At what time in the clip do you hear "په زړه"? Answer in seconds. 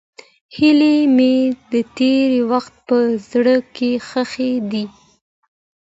2.87-3.55